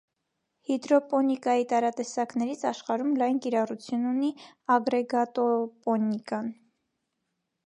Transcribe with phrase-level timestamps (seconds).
[0.69, 4.33] Հիդրոպոնիկայի տարատեսակներից աշխարհում լայն կիրառություն ունի
[4.79, 6.55] ագրեգատոպոնիկան։